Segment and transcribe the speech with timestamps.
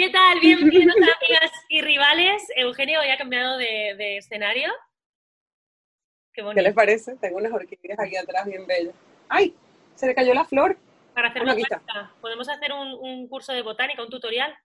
[0.00, 0.40] ¿Qué tal?
[0.40, 2.42] Bienvenidos amigas y rivales.
[2.56, 4.72] Eugenio hoy ha cambiado de, escenario.
[6.32, 6.56] Qué, bonito.
[6.56, 7.16] ¿Qué les parece?
[7.16, 8.94] Tengo unas orquídeas aquí atrás bien bellas.
[9.28, 9.54] ¡Ay!
[9.96, 10.78] Se le cayó la flor.
[11.12, 11.54] Para hacer una
[12.22, 14.56] ¿Podemos hacer un, curso de botánica, un tutorial?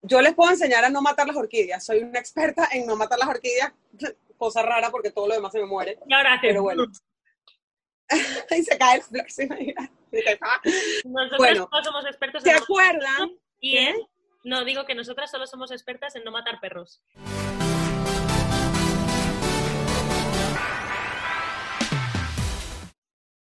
[0.00, 1.84] Yo les puedo enseñar a no matar las orquídeas.
[1.84, 3.74] Soy una experta en no matar las orquídeas.
[4.38, 5.98] Cosa rara porque todo lo demás se me muere.
[6.06, 6.86] Y ahora Pero bueno.
[8.50, 9.26] y se cae la flor.
[11.04, 13.38] Nosotros bueno, no somos expertos en ¿Se acuerdan?
[13.60, 13.94] ¿Y ¿Eh?
[14.44, 17.02] No, digo que nosotras solo somos expertas en no matar perros.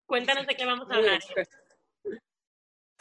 [0.06, 1.20] Cuéntanos de qué vamos a hablar.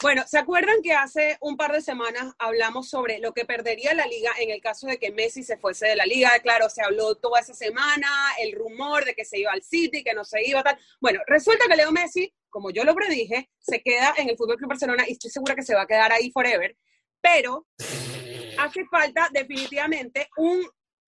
[0.01, 4.05] Bueno, ¿se acuerdan que hace un par de semanas hablamos sobre lo que perdería la
[4.05, 6.31] liga en el caso de que Messi se fuese de la liga?
[6.41, 8.09] Claro, se habló toda esa semana,
[8.41, 10.77] el rumor de que se iba al City, que no se iba, tal.
[10.99, 14.71] Bueno, resulta que Leo Messi, como yo lo predije, se queda en el Fútbol Club
[14.71, 16.75] Barcelona y estoy segura que se va a quedar ahí forever
[17.23, 17.67] pero
[18.59, 20.61] hace falta definitivamente un,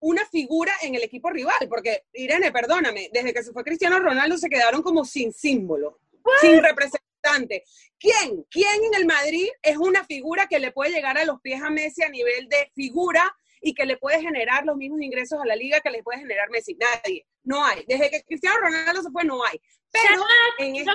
[0.00, 4.36] una figura en el equipo rival, porque Irene, perdóname, desde que se fue Cristiano Ronaldo
[4.36, 6.00] se quedaron como sin símbolo,
[6.40, 7.64] sin representante.
[7.98, 8.44] ¿Quién?
[8.50, 11.70] ¿Quién en el Madrid es una figura que le puede llegar a los pies a
[11.70, 13.22] Messi a nivel de figura
[13.60, 16.48] y que le puede generar los mismos ingresos a la liga que le puede generar
[16.48, 16.76] Messi?
[16.76, 17.26] Nadie.
[17.44, 17.84] No hay.
[17.86, 19.60] Desde que Cristiano Ronaldo se fue, no hay.
[19.92, 20.24] Pero
[20.58, 20.86] en, en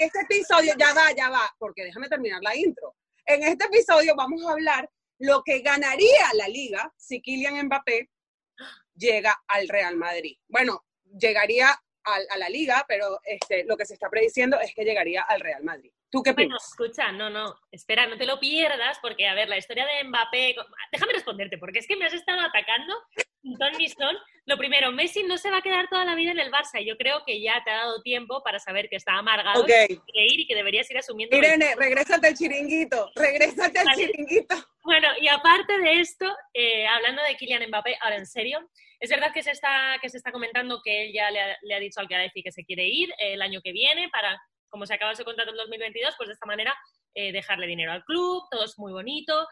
[0.00, 2.94] este episodio, ya va, ya va, porque déjame terminar la intro.
[3.30, 8.10] En este episodio vamos a hablar lo que ganaría la liga si Kylian Mbappé
[8.96, 10.36] llega al Real Madrid.
[10.48, 10.84] Bueno,
[11.16, 11.68] llegaría
[12.02, 15.62] a, la liga, pero este, lo que se está prediciendo es que llegaría al Real
[15.62, 15.92] Madrid.
[16.10, 16.74] ¿Tú qué piensas?
[16.76, 20.02] Bueno, escucha, no, no, espera, no te lo pierdas, porque, a ver, la historia de
[20.08, 20.56] Mbappé,
[20.90, 22.96] déjame responderte, porque es que me has estado atacando
[23.58, 24.16] ton son.
[24.46, 26.84] Lo primero, Messi no se va a quedar toda la vida en el Barça.
[26.84, 29.86] Yo creo que ya te ha dado tiempo para saber que está amargado okay.
[29.88, 31.36] que ir y que deberías ir asumiendo.
[31.36, 34.56] Irene, regrésate al chiringuito, regrésate al chiringuito.
[34.82, 39.32] Bueno, y aparte de esto, eh, hablando de Kylian Mbappé, ahora en serio, es verdad
[39.32, 42.00] que se está, que se está comentando que él ya le ha, le ha dicho
[42.00, 45.24] al Gaddafi que se quiere ir el año que viene para, como se acaba su
[45.24, 46.74] contrato en 2022, pues de esta manera
[47.14, 49.46] eh, dejarle dinero al club, todo es muy bonito.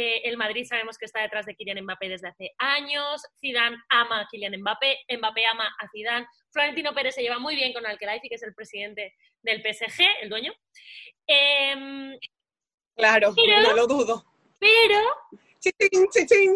[0.00, 3.20] Eh, el Madrid sabemos que está detrás de Kylian Mbappé desde hace años.
[3.40, 6.24] Zidane ama a Kylian Mbappé, Mbappé ama a Zidane.
[6.52, 10.28] Florentino Pérez se lleva muy bien con Alquelaifi, que es el presidente del PSG, el
[10.28, 10.54] dueño.
[11.26, 12.16] Em,
[12.94, 14.24] claro, no lo dudo.
[14.60, 15.00] Pero
[15.58, 16.54] chichín,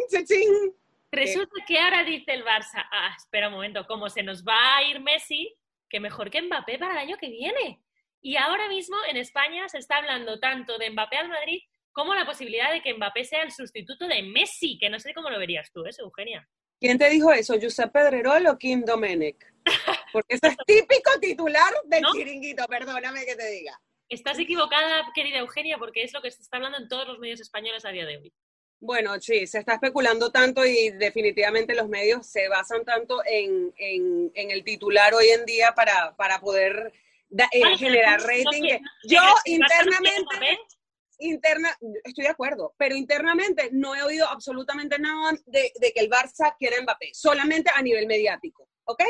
[1.10, 4.84] resulta que ahora dice el Barça, ah, espera un momento, como se nos va a
[4.84, 5.52] ir Messi,
[5.88, 7.82] que mejor que Mbappé para el año que viene.
[8.20, 11.60] Y ahora mismo en España se está hablando tanto de Mbappé al Madrid
[11.92, 15.30] como la posibilidad de que Mbappé sea el sustituto de Messi, que no sé cómo
[15.30, 16.48] lo verías tú, ¿eh, Eugenia?
[16.80, 17.54] ¿Quién te dijo eso?
[17.54, 19.36] ¿Giuseppe Pedrerol o Kim Domenech?
[20.12, 23.80] Porque eso es típico titular del chiringuito, perdóname que te diga.
[24.08, 27.40] Estás equivocada, querida Eugenia, porque es lo que se está hablando en todos los medios
[27.40, 28.32] españoles a día de hoy.
[28.78, 34.64] Bueno, sí, se está especulando tanto y definitivamente los medios se basan tanto en, el
[34.64, 36.92] titular hoy en día para, para poder
[37.30, 38.80] eh, generar rating.
[39.04, 40.10] yo internamente
[41.18, 46.54] interna, estoy de acuerdo, pero internamente no he oído absolutamente nada de, que el Barça
[46.58, 49.02] quiera Mbappé, solamente a nivel mediático, ¿ok?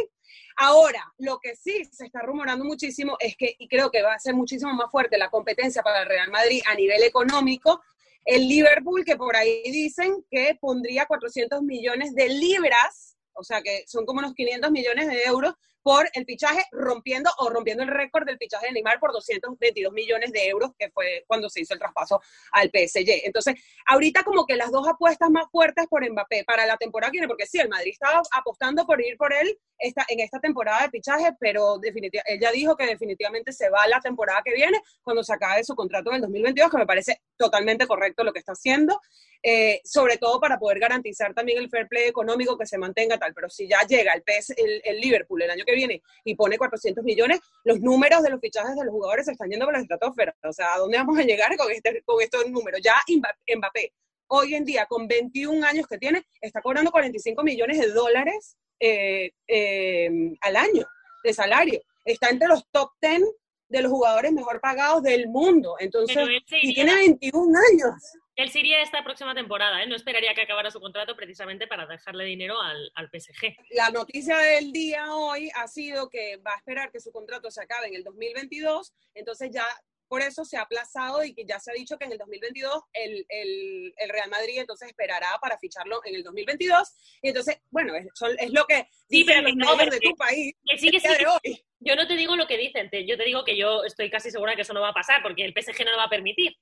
[0.57, 4.19] Ahora, lo que sí se está rumorando muchísimo es que, y creo que va a
[4.19, 7.83] ser muchísimo más fuerte la competencia para el Real Madrid a nivel económico,
[8.25, 13.85] el Liverpool, que por ahí dicen que pondría 400 millones de libras, o sea que
[13.87, 18.27] son como unos 500 millones de euros por el fichaje, rompiendo o rompiendo el récord
[18.27, 21.81] del fichaje de Neymar por 222 millones de euros, que fue cuando se hizo el
[21.81, 22.21] traspaso
[22.53, 23.25] al PSG.
[23.25, 23.55] Entonces,
[23.87, 27.29] ahorita como que las dos apuestas más fuertes por Mbappé para la temporada que viene,
[27.29, 30.91] porque sí, el Madrid estaba apostando por ir por él esta, en esta temporada de
[30.91, 35.33] fichaje, pero definitivamente, él dijo que definitivamente se va la temporada que viene, cuando se
[35.33, 39.01] acabe su contrato en el 2022, que me parece totalmente correcto lo que está haciendo,
[39.43, 43.35] eh, sobre todo para poder garantizar también el fair play económico que se mantenga tal,
[43.35, 47.05] pero si ya llega el, PS, el Liverpool el año que viene y pone 400
[47.05, 50.35] millones, los números de los fichajes de los jugadores se están yendo por la estratosfera.
[50.43, 52.81] O sea, ¿a dónde vamos a llegar con, este, con estos números?
[52.83, 53.93] Ya Mbappé,
[54.29, 59.31] hoy en día, con 21 años que tiene, está cobrando 45 millones de dólares eh,
[59.47, 60.11] eh,
[60.41, 60.87] al año
[61.23, 61.81] de salario.
[62.05, 63.23] Está entre los top 10
[63.69, 65.77] de los jugadores mejor pagados del mundo.
[65.79, 66.17] Entonces,
[66.63, 67.95] y tiene 21 años.
[68.37, 69.87] Él se iría esta próxima temporada, ¿eh?
[69.87, 73.55] no esperaría que acabara su contrato precisamente para dejarle dinero al, al, PSG.
[73.71, 77.63] La noticia del día hoy ha sido que va a esperar que su contrato se
[77.63, 79.67] acabe en el 2022, entonces ya
[80.13, 82.83] por eso se ha aplazado y que ya se ha dicho que en el 2022
[82.93, 86.89] el, el, el Real Madrid entonces esperará para ficharlo en el 2022.
[87.23, 88.05] Y entonces, bueno, es,
[88.39, 90.55] es lo que sí, dicen los medios de tu país.
[90.67, 93.57] Que sí, que sí, Yo no te digo lo que dicen, yo te digo que
[93.57, 95.97] yo estoy casi segura que eso no va a pasar porque el PSG no lo
[95.97, 96.59] va a permitir.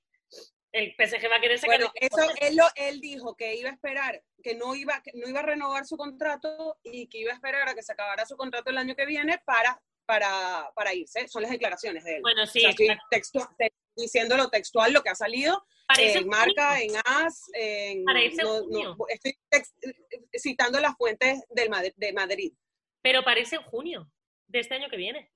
[0.73, 4.23] El PSG va a querer Bueno, eso él, lo, él dijo que iba a esperar,
[4.43, 7.69] que no iba, que no iba a renovar su contrato y que iba a esperar
[7.69, 11.27] a que se acabara su contrato el año que viene para, para, para irse.
[11.27, 12.23] Son las declaraciones de él.
[12.23, 12.65] Bueno, sí.
[13.97, 15.67] diciéndolo textual lo que ha salido
[15.99, 18.05] en marca, en AS, en,
[19.09, 19.37] estoy
[20.39, 22.53] citando las fuentes del, de Madrid.
[23.03, 24.11] Pero parece en junio
[24.47, 25.31] de este año que viene.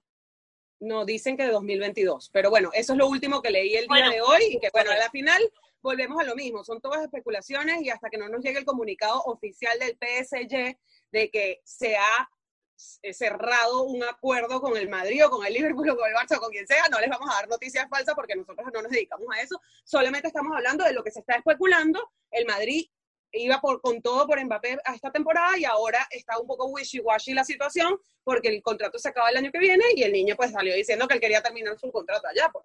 [0.80, 2.30] No, dicen que de 2022.
[2.32, 4.90] Pero bueno, eso es lo último que leí el día de hoy y que bueno,
[4.90, 5.42] a la final
[5.80, 6.64] volvemos a lo mismo.
[6.64, 10.78] Son todas especulaciones y hasta que no nos llegue el comunicado oficial del PSG
[11.12, 12.28] de que se ha
[12.76, 16.40] cerrado un acuerdo con el Madrid o con el Liverpool o con el Barça o
[16.40, 19.28] con quien sea, no les vamos a dar noticias falsas porque nosotros no nos dedicamos
[19.34, 22.88] a eso, solamente estamos hablando de lo que se está especulando, el Madrid
[23.34, 27.34] iba por, con todo por Mbappé a esta temporada y ahora está un poco wishy-washy
[27.34, 30.52] la situación porque el contrato se acaba el año que viene y el niño pues
[30.52, 32.48] salió diciendo que él quería terminar su contrato allá.
[32.52, 32.64] Pues.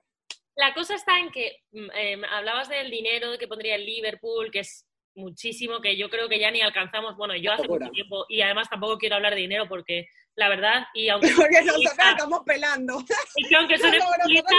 [0.55, 4.85] La cosa está en que em, hablabas del dinero que pondría el Liverpool, que es
[5.15, 8.69] muchísimo, que yo creo que ya ni alcanzamos, bueno, yo hace mucho tiempo, y además
[8.69, 11.29] tampoco quiero hablar de dinero porque la verdad, y aunque...
[11.35, 12.99] Porque nosotros estamos pelando.
[13.35, 14.55] Y que aunque suene populista,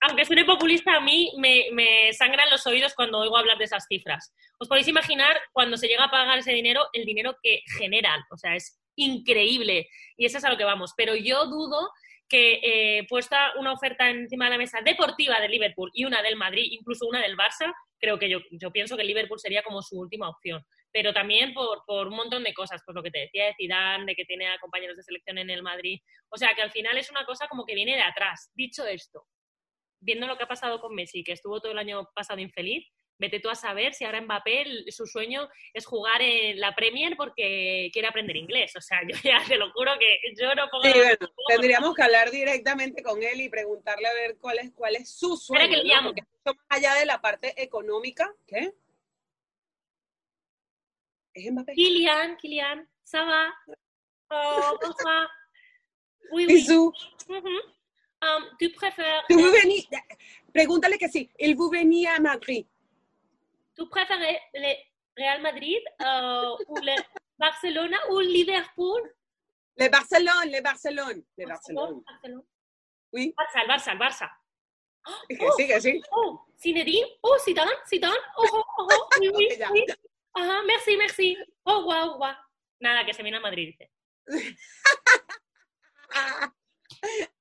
[0.00, 4.34] aunque suene populista, a mí me, sangran los oídos cuando oigo hablar de esas cifras.
[4.58, 8.36] Os podéis imaginar cuando se llega a pagar ese dinero, el dinero que generan, o
[8.36, 9.88] sea, es increíble.
[10.16, 10.92] Y eso es a lo que vamos.
[10.96, 11.90] Pero yo dudo
[12.28, 16.36] que eh, puesta una oferta encima de la mesa deportiva del Liverpool y una del
[16.36, 19.98] Madrid, incluso una del Barça, creo que yo, yo pienso que Liverpool sería como su
[19.98, 20.64] última opción.
[20.92, 24.06] Pero también por, por, un montón de cosas, por lo que te decía de Zidane,
[24.06, 26.00] de que tiene a compañeros de selección en el Madrid.
[26.30, 28.50] O sea, que al final es una cosa como que viene de atrás.
[28.54, 29.26] Dicho esto,
[30.00, 32.86] viendo lo que ha pasado con Messi, que estuvo todo el año pasado infeliz,
[33.18, 37.90] vete tú a saber si ahora Mbappé su sueño es jugar en la Premier porque
[37.92, 38.74] quiere aprender inglés.
[38.76, 40.84] O sea, yo ya te lo juro que yo no pongo...
[40.84, 41.16] Sí, bueno,
[41.48, 45.36] tendríamos que hablar directamente con él y preguntarle a ver cuál es, cuál es su
[45.36, 45.68] sueño.
[45.68, 46.02] Que ¿no?
[46.04, 48.72] Porque más allá de la parte económica, ¿qué?
[51.34, 51.72] ¿Es Mbappé?
[51.72, 53.54] Kilian, Kilian, ça va?
[54.28, 55.28] Oh, bonsoir.
[56.32, 56.54] Oui, oui.
[56.54, 57.16] Bisous.
[58.26, 59.24] Um, tu préfères...
[59.28, 59.84] Tu veux venir...
[60.52, 61.30] Pregúntale que sí.
[61.38, 62.66] Il vous venir à Madrid.
[63.74, 64.76] ¿Tú prefieres el
[65.14, 67.04] Real Madrid uh, o el
[67.38, 69.14] Barcelona o el Liverpool?
[69.76, 71.22] Le Barcelone, le Barcelone.
[71.36, 72.02] Le Barcelone.
[72.06, 72.44] Barcelone.
[73.12, 73.34] Oui.
[73.36, 74.30] Barça, el Barça, el Barça.
[75.28, 76.02] Que sí, que sí.
[76.10, 79.86] Oh, Zinedine, oh, Zidane, Zidane, oh, oh, oh, oui, oui, oui.
[80.34, 81.36] Ajá, merci, merci.
[81.64, 82.34] Oh, guau, guau.
[82.80, 83.88] Nada, que se viene a Madrid, dice.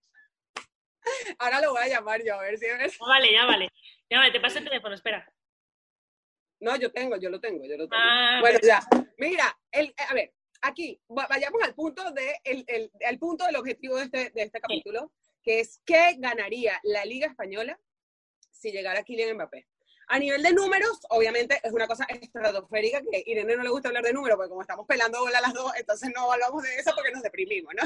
[1.39, 2.97] Ahora lo voy a llamar yo, a ver si ves.
[2.99, 3.69] Oh, vale, ya vale.
[4.09, 5.31] Ya vale, te paso el teléfono, espera.
[6.59, 8.01] No, yo tengo, yo lo tengo, yo lo tengo.
[8.03, 8.81] Ah, bueno, ya.
[9.17, 13.97] Mira, el, a ver, aquí, vayamos al punto, de, el, el, al punto del objetivo
[13.97, 15.11] de este, de este capítulo,
[15.43, 17.79] que es ¿qué ganaría la Liga Española
[18.51, 19.67] si llegara Kylian Mbappé?
[20.07, 24.03] A nivel de números, obviamente es una cosa estratosférica que Irene no le gusta hablar
[24.03, 27.11] de números, porque como estamos pelando bola las dos, entonces no hablamos de eso porque
[27.11, 27.83] nos deprimimos, ¿no?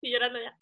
[0.00, 0.56] Y llorando ya.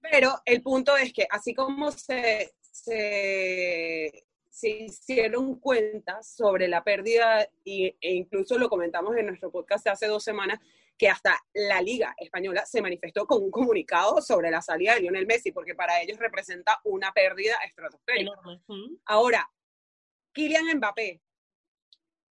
[0.00, 4.24] Pero el punto es que así como se, se
[4.60, 10.06] se hicieron cuentas sobre la pérdida y, e incluso lo comentamos en nuestro podcast hace
[10.06, 10.60] dos semanas,
[10.98, 15.26] que hasta la Liga Española se manifestó con un comunicado sobre la salida de Lionel
[15.26, 18.32] Messi, porque para ellos representa una pérdida estratosférica.
[19.06, 19.50] Ahora,
[20.32, 21.22] Kylian Mbappé,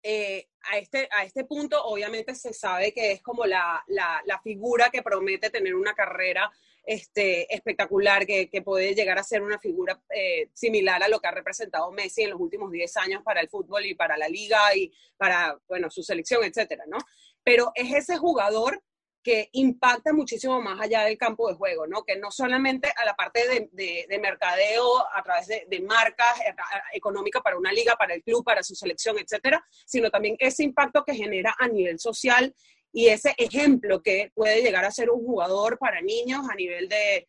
[0.07, 4.39] eh, a, este, a este punto obviamente se sabe que es como la, la, la
[4.43, 6.53] figura que promete tener una carrera
[6.85, 11.31] este, espectacular, que, puede llegar a ser una figura eh, similar a lo que ha
[11.31, 14.93] representado Messi en los últimos 10 años para el fútbol y para la liga y
[15.17, 16.99] para, bueno, su selección, etcétera, ¿no?
[17.43, 18.83] Pero es ese jugador
[19.25, 22.05] que impacta muchísimo más allá del campo de juego, ¿no?
[22.05, 26.55] Que no solamente a la parte de, mercadeo a través de, de marcas eh,
[26.93, 31.03] económicas para una liga, para el club, para su selección, etcétera, sino también ese impacto
[31.05, 32.55] que genera a nivel social
[32.93, 37.27] y ese ejemplo que puede llegar a ser un jugador para niños a nivel de,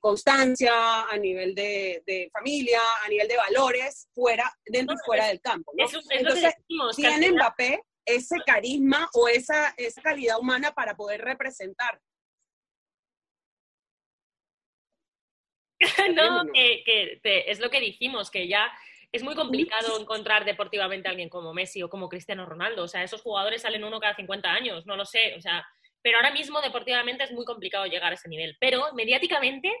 [0.00, 5.72] constancia, a nivel de, familia, a nivel de valores, fuera, dentro y fuera del campo.
[5.76, 6.54] Entonces,
[6.96, 12.00] tiene Mbappé ese carisma o esa, esa calidad humana para poder representar.
[16.14, 18.72] no, que, es lo que dijimos, que ya
[19.12, 22.84] es muy complicado encontrar deportivamente a alguien como Messi o como Cristiano Ronaldo.
[22.84, 25.34] O sea, esos jugadores salen uno cada 50 años, no lo sé.
[25.36, 25.66] O sea,
[26.02, 28.56] pero ahora mismo deportivamente es muy complicado llegar a ese nivel.
[28.60, 29.72] Pero mediáticamente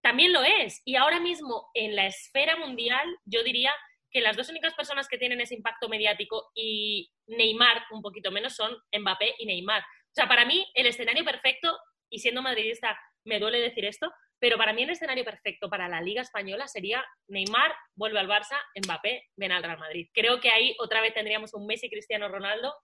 [0.00, 0.82] también lo es.
[0.84, 3.72] Y ahora mismo en la esfera mundial, yo diría
[4.16, 8.56] que las dos únicas personas que tienen ese impacto mediático y Neymar un poquito menos
[8.56, 9.82] son Mbappé y Neymar.
[9.82, 14.56] O sea, para mí el escenario perfecto y siendo madridista me duele decir esto, pero
[14.56, 19.24] para mí el escenario perfecto para la Liga Española sería Neymar, vuelve al Barça, Mbappé,
[19.36, 20.08] ven al Real Madrid.
[20.14, 22.74] Creo que ahí otra vez tendríamos un Messi, Cristiano Ronaldo,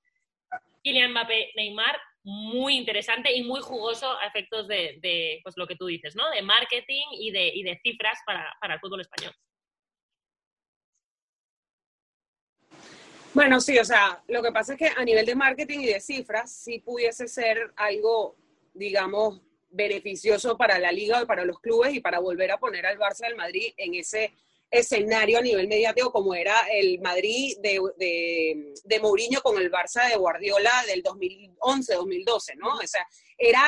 [0.83, 5.87] Kylian Mbappé, Neymar, muy interesante y muy jugoso a efectos de, pues lo que tú
[5.87, 6.29] dices, ¿no?
[6.29, 9.33] De marketing y de, de cifras para, para el fútbol español.
[13.35, 16.01] Bueno, sí, o sea, lo que pasa es que a nivel de marketing y de
[16.01, 18.37] cifras, sí pudiese ser algo,
[18.75, 22.99] digamos, beneficioso para la liga y para los clubes y para volver a poner al
[22.99, 24.35] Barça del Madrid en ese
[24.71, 30.11] escenario a nivel mediático como era el Madrid de, de, de Mourinho con el Barça
[30.11, 32.77] de Guardiola del 2011-2012, ¿no?
[32.77, 33.07] O sea,
[33.39, 33.63] era,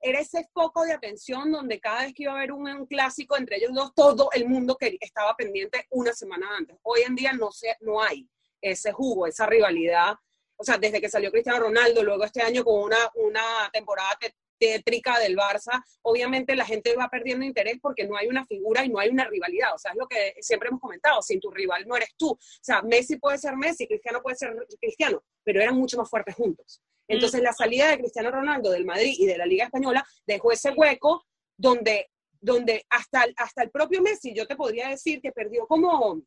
[0.00, 3.36] era ese foco de atención donde cada vez que iba a haber un, un, clásico
[3.36, 6.78] entre ellos dos, todo el mundo que estaba pendiente una semana antes.
[6.82, 8.26] Hoy en día no, se, no hay
[8.62, 10.14] ese jugo, esa rivalidad.
[10.56, 14.16] O sea, desde que salió Cristiano Ronaldo, luego este año con una, una temporada
[14.58, 18.88] tétrica del Barça, obviamente la gente va perdiendo interés porque no hay una figura y
[18.88, 19.74] no hay una rivalidad.
[19.74, 22.30] O sea, es lo que siempre hemos comentado, sin tu rival no eres tú.
[22.30, 26.36] O sea, Messi puede ser Messi, Cristiano puede ser Cristiano, pero eran mucho más fuertes
[26.36, 26.80] juntos.
[27.08, 30.70] Entonces, la salida de Cristiano Ronaldo del Madrid y de la Liga Española dejó ese
[30.70, 31.26] hueco
[31.56, 32.08] donde,
[32.40, 36.22] donde hasta, hasta el propio Messi, yo te podría decir que perdió como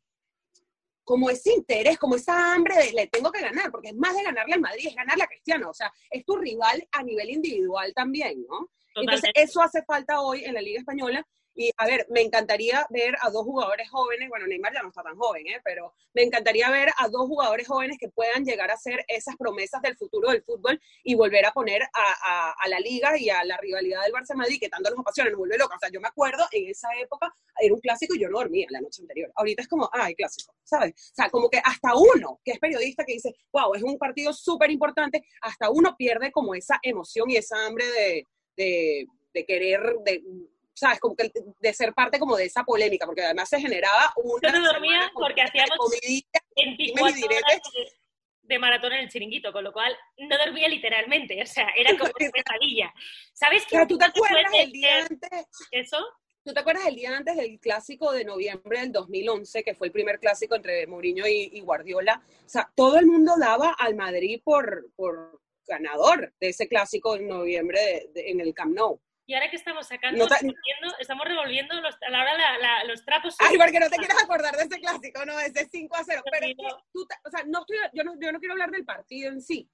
[1.06, 4.24] como ese interés, como esa hambre de le tengo que ganar, porque es más de
[4.24, 7.92] ganarle al Madrid, es ganarle a Cristiano, o sea, es tu rival a nivel individual
[7.94, 8.68] también, ¿no?
[8.96, 11.24] Entonces, eso hace falta hoy en la Liga Española
[11.56, 15.02] y a ver, me encantaría ver a dos jugadores jóvenes, bueno, Neymar ya no está
[15.02, 15.60] tan joven, ¿eh?
[15.64, 19.80] pero me encantaría ver a dos jugadores jóvenes que puedan llegar a ser esas promesas
[19.80, 23.56] del futuro del fútbol y volver a poner a, a, la liga y a la
[23.56, 25.76] rivalidad del Barça Madrid, que tanto nos apasiona, nos vuelve loca.
[25.76, 28.66] O sea, yo me acuerdo en esa época, era un clásico y yo no dormía
[28.68, 29.32] la noche anterior.
[29.34, 30.92] Ahorita es como, ay, clásico, ¿sabes?
[31.12, 34.34] O sea, como que hasta uno, que es periodista, que dice, wow, es un partido
[34.34, 39.96] súper importante, hasta uno pierde como esa emoción y esa hambre de, de, de querer,
[40.04, 40.22] de
[40.76, 41.00] ¿sabes?
[41.00, 44.52] Como que de ser parte como de esa polémica, porque además se generaba una...
[44.52, 45.78] Yo no dormía porque hacíamos
[46.54, 47.62] 24 horas
[48.42, 52.12] de, maratón en el chiringuito, con lo cual no dormía literalmente, o sea, era como
[52.20, 52.92] una pesadilla.
[53.32, 53.84] ¿Sabes qué?
[53.88, 55.46] ¿Tú te acuerdas el día antes?
[55.70, 55.98] ¿Eso?
[56.44, 59.92] ¿Tú te acuerdas el día antes del clásico de noviembre del 2011, que fue el
[59.92, 62.22] primer clásico entre Mourinho y, Guardiola?
[62.44, 67.26] O sea, todo el mundo daba al Madrid por, por ganador de ese clásico en
[67.26, 69.00] noviembre en el Camp Nou.
[69.28, 70.26] Y ahora que estamos sacando,
[71.00, 73.34] estamos revolviendo los, a la hora los trapos.
[73.40, 75.38] Ay, porque no te quieres acordar de ese clásico, ¿no?
[75.40, 76.22] Ese 5 a 0.
[76.30, 76.46] Pero
[76.92, 79.68] tú, o sea, no estoy, yo, no, yo no quiero hablar del partido en sí.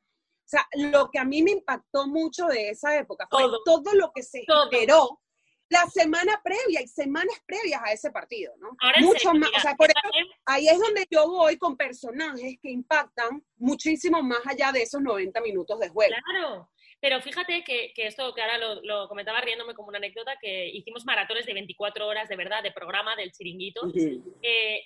[0.44, 4.10] O sea, lo que a mí me impactó mucho de esa época fue todo, lo
[4.12, 5.20] que se generó
[5.68, 8.76] la semana previa y semanas previas a ese partido, ¿no?
[8.80, 9.98] Ahora mucho más, o sea, por eso,
[10.44, 15.40] ahí es donde yo voy con personajes que impactan muchísimo más allá de esos 90
[15.40, 16.14] minutos de juego.
[16.26, 16.70] Claro.
[17.02, 21.44] Pero fíjate que, esto, que ahora lo, comentaba riéndome como una anécdota, que hicimos maratones
[21.44, 23.92] de 24 horas de verdad de programa del chiringuito.
[24.40, 24.84] Eh,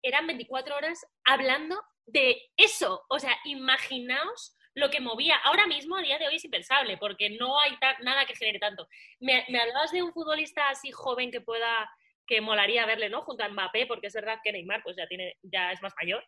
[0.00, 1.76] eran 24 horas hablando
[2.06, 3.04] de eso.
[3.08, 5.38] O sea, imaginaos lo que movía.
[5.42, 7.72] Ahora mismo, a día de hoy, es impensable, porque no hay
[8.04, 8.86] nada que genere tanto.
[9.18, 11.90] Me, me, hablabas de un futbolista así joven que pueda,
[12.28, 13.22] que molaría verle, ¿no?
[13.22, 16.24] Junto a Mbappé, porque es verdad que Neymar pues ya, tiene, ya es más mayor.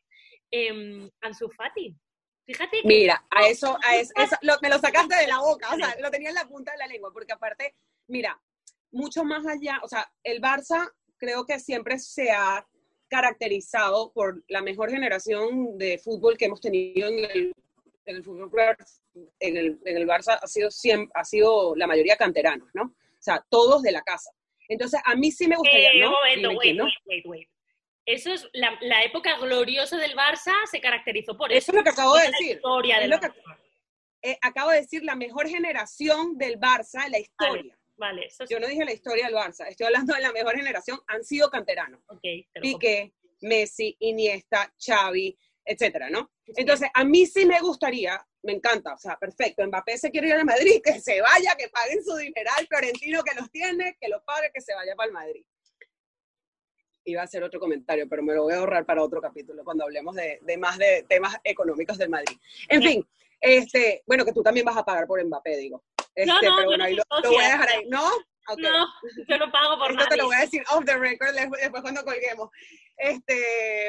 [0.51, 1.97] Eh, Ansu Fati.
[2.45, 4.13] Fíjate Mira, a eso, a eso,
[4.61, 6.87] me lo sacaste de la boca, o sea, lo tenía en la punta de la
[6.87, 7.77] lengua, porque aparte,
[8.09, 8.41] mira,
[8.91, 12.67] mucho más allá, o sea, el Barça creo que siempre se ha
[13.09, 17.53] caracterizado por la mejor generación de fútbol que hemos tenido en el,
[18.07, 18.51] en el fútbol
[19.39, 22.85] en el, en el Barça ha sido siempre, ha sido la mayoría canteranos, ¿no?
[22.85, 24.31] O sea, todos de la casa.
[24.69, 26.11] Entonces, a mí sí me gustaría, eh, ¿no?
[26.57, 27.49] wait, wait, wait,
[28.07, 31.59] eso es la, época gloriosa del Barça se caracterizó por eso.
[31.59, 32.57] Eso es lo que acabo de decir.
[32.57, 32.99] Historia
[34.25, 37.77] eh, acabo de decir la mejor generación del Barça en la historia.
[37.97, 41.23] Vale, Yo no dije la historia del Barça, estoy hablando de la mejor generación, han
[41.25, 42.01] sido canteranos.
[42.09, 46.33] Okay, Piqué, Messi, Iniesta, Xavi, etcétera, ¿no?
[46.47, 50.35] Entonces, a mí sí me gustaría, me encanta, o sea, perfecto, Mbappé se quiere ir
[50.35, 54.23] a Madrid, que se vaya, que paguen su dineral, Florentino que los tiene, que los
[54.23, 55.45] pague, que se vaya para el Madrid
[57.05, 59.85] iba a hacer otro comentario, pero me lo voy a ahorrar para otro capítulo, cuando
[59.85, 62.37] hablemos de, de más de temas económicos del Madrid.
[62.69, 63.09] En fin,
[63.41, 65.83] este, bueno, que tú también vas a pagar por Mbappé, digo.
[66.15, 67.85] Este, no, no, pero bueno, ahí lo, voy a dejar ahí.
[67.89, 68.09] ¿No?
[68.59, 68.87] No,
[69.29, 72.05] yo no pago por Esto te lo voy a decir off the record después cuando
[72.05, 72.51] colguemos.
[72.97, 73.89] Este,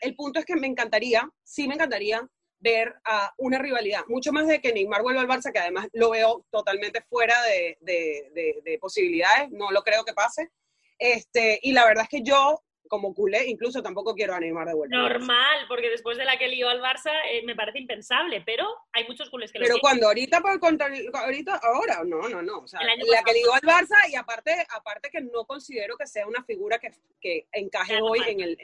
[0.00, 2.26] el punto es que me encantaría, sí me encantaría
[2.58, 6.10] ver a una rivalidad, mucho más de que Neymar vuelva al Barça, que además lo
[6.10, 10.50] veo totalmente fuera de, de, de, de posibilidades, no lo creo que pase,
[10.98, 14.96] este, y la verdad es que yo como culé, incluso tampoco quiero animar de vuelta.
[14.96, 19.06] Normal, porque después de la que lió al Barça eh, me parece impensable, pero hay
[19.06, 22.58] muchos culés que lo Pero cuando ahorita por contar, ahorita, ahora, no, no, no.
[22.58, 26.26] O sea, la que lió al Barça y aparte, aparte que no considero que sea
[26.26, 28.58] una figura que, que encaje hoy en el,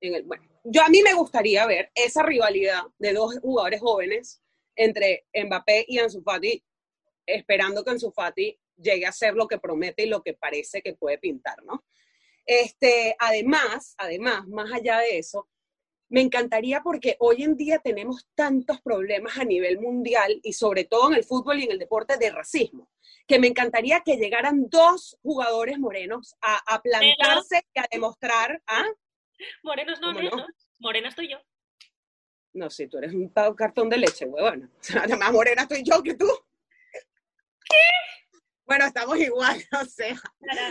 [0.00, 4.42] en el, bueno, yo a mí me gustaría ver esa rivalidad de dos jugadores jóvenes
[4.76, 6.62] entre Mbappé y Ansu Fati,
[7.26, 10.94] esperando que Ansu Fati llegue a ser lo que promete y lo que parece que
[10.94, 11.84] puede pintar, ¿no?
[12.46, 15.48] Este, además, además, más allá de eso,
[16.08, 21.10] me encantaría porque hoy en día tenemos tantos problemas a nivel mundial y sobre todo
[21.10, 22.90] en el fútbol y en el deporte de racismo,
[23.26, 28.86] que me encantaría que llegaran dos jugadores morenos a, plantarse y a demostrar, ¿ah?
[29.62, 30.46] Morenos no, no?
[30.78, 31.38] Morena estoy yo.
[32.54, 34.70] No, sé, tú eres un cartón de leche, huevona.
[35.12, 36.26] O más morena estoy yo que tú.
[37.68, 37.76] ¿Qué?
[38.68, 40.14] Bueno, estamos igual, o sea.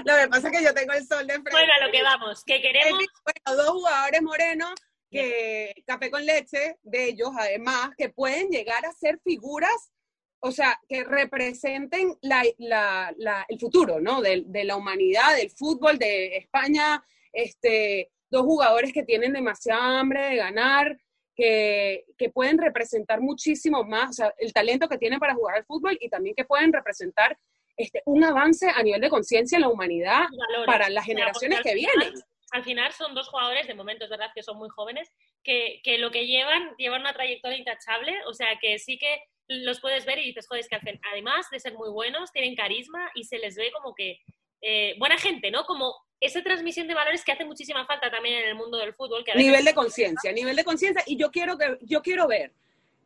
[0.05, 1.51] Lo que pasa es que yo tengo el sol de frente.
[1.51, 3.03] Bueno, a lo que vamos, que queremos.
[3.25, 4.73] Bueno, dos jugadores morenos,
[5.09, 9.91] que café con leche, de ellos, además, que pueden llegar a ser figuras,
[10.39, 14.21] o sea, que representen la, la, el futuro, ¿no?
[14.21, 20.23] De, de, la humanidad, del fútbol, de España, este, dos jugadores que tienen demasiada hambre
[20.29, 20.97] de ganar,
[21.35, 25.65] que, que, pueden representar muchísimo más, o sea, el talento que tienen para jugar al
[25.65, 27.37] fútbol y también que pueden representar
[27.77, 30.25] este, un avance a nivel de conciencia en la humanidad
[30.65, 32.13] para las generaciones que vienen.
[32.51, 35.09] Al final son dos jugadores, de momento es verdad que son muy jóvenes,
[35.43, 39.79] que, que, lo que llevan, llevan una trayectoria intachable, o sea que sí que los
[39.79, 43.11] puedes ver y dices, joder, es que hacen, además de ser muy buenos, tienen carisma
[43.15, 44.19] y se les ve como que
[44.61, 45.65] eh, buena gente, ¿no?
[45.65, 49.23] Como esa transmisión de valores que hace muchísima falta también en el mundo del fútbol.
[49.23, 51.03] Que nivel de conciencia, nivel de conciencia.
[51.05, 52.53] Y yo quiero, que, yo quiero ver,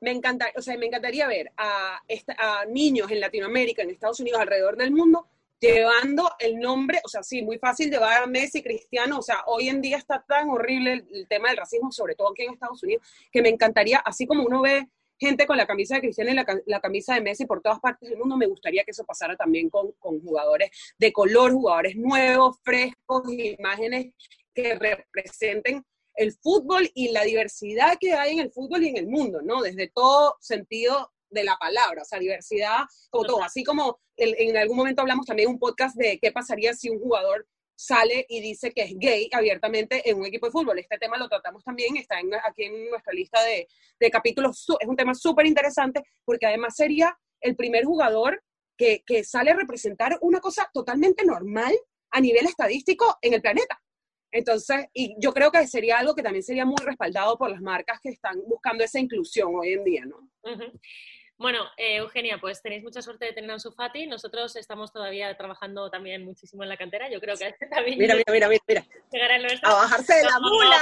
[0.02, 2.02] me, encanta, o sea, me encantaría ver a,
[2.38, 5.28] a niños en Latinoamérica, en Estados Unidos, alrededor del mundo,
[5.60, 9.70] llevando el nombre, o sea, sí, muy fácil llevar a Messi, Cristiano, o sea, hoy
[9.70, 13.08] en día está tan horrible el tema del racismo, sobre todo aquí en Estados Unidos,
[13.32, 14.90] que me encantaría, así como uno ve
[15.22, 18.18] gente con la camisa de Cristiano y la, camisa de Messi por todas partes del
[18.18, 18.38] mundo.
[18.38, 24.14] Me gustaría que eso pasara también con, jugadores de color, jugadores nuevos, frescos, imágenes
[24.52, 29.08] que representen el fútbol y la diversidad que hay en el fútbol y en el
[29.08, 29.62] mundo, ¿no?
[29.62, 33.44] Desde todo sentido de la palabra, o sea, diversidad, como todo.
[33.44, 37.48] Así como en algún momento hablamos también un podcast de qué pasaría si un jugador
[37.76, 40.78] sale y dice que es gay abiertamente en un equipo de fútbol.
[40.78, 43.68] Este tema lo tratamos también, está aquí en nuestra lista de,
[44.00, 44.66] de capítulos.
[44.80, 48.44] Es un tema súper interesante porque además sería el primer jugador
[48.78, 51.74] que, que sale a representar una cosa totalmente normal
[52.12, 53.82] a nivel estadístico en el planeta.
[54.32, 58.00] Entonces, y yo creo que sería algo que también sería muy respaldado por las marcas
[58.02, 60.30] que están buscando esa inclusión hoy en día, ¿no?
[61.42, 64.06] Bueno, eh, Eugenia, pues tenéis mucha suerte de tener a Ansu Fati.
[64.06, 67.10] Nosotros estamos todavía trabajando también muchísimo en la cantera.
[67.10, 67.98] Yo creo que también...
[67.98, 68.86] Mira, mira, mira, mira.
[69.64, 70.78] A bajarse de la mula.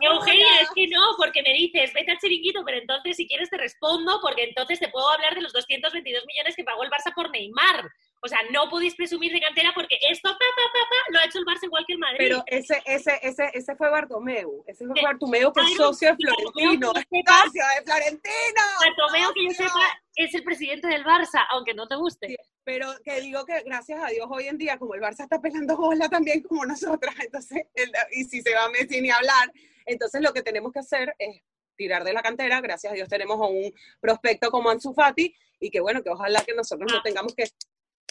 [0.00, 3.56] Eugenia, es que no, porque me dices, vete al chiringuito, pero entonces si quieres te
[3.56, 7.28] respondo, porque entonces te puedo hablar de los 222 millones que pagó el Barça por
[7.28, 7.90] Neymar.
[8.20, 11.24] O sea, no podéis presumir de cantera porque esto, pa, pa, pa, pa, lo ha
[11.24, 12.18] hecho el Barça igual que el Madrid.
[12.18, 14.64] Pero ese, ese, ese, ese fue Bartomeu.
[14.66, 16.88] Ese fue Bartomeu, que es socio de Florentino.
[16.88, 18.62] Socio de Florentino.
[18.80, 22.36] Bartomeu, que yo sepa, es el presidente del Barça, aunque no te guste.
[22.64, 25.76] pero que digo que gracias a Dios hoy en día, como el Barça está pelando
[25.76, 27.66] bola también como nosotras, entonces,
[28.10, 29.52] y si se va a Messi ni hablar,
[29.86, 31.40] entonces lo que tenemos que hacer es
[31.76, 35.70] tirar de la cantera, gracias a Dios tenemos a un prospecto como Ansu Fati, y
[35.70, 37.02] que bueno, que ojalá que nosotros no ah.
[37.02, 37.44] tengamos que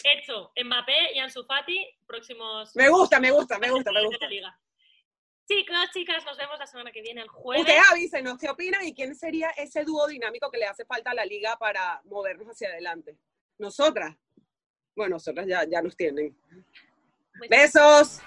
[0.04, 2.74] Hecho, Mbappé y Ansu Fati, próximos...
[2.76, 4.28] Me gusta, me gusta, me gusta, me gusta.
[5.50, 7.62] Chicos, chicas, nos vemos la semana que viene, el jueves.
[7.62, 11.14] Ustedes avísenos qué opinan y quién sería ese dúo dinámico que le hace falta a
[11.14, 13.16] la liga para movernos hacia adelante.
[13.58, 14.14] Nosotras.
[14.94, 16.38] Bueno, nosotras ya, ya nos tienen.
[17.48, 18.20] Besos.